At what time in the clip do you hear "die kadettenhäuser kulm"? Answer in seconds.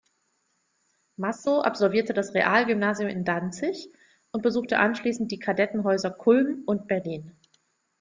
5.29-6.63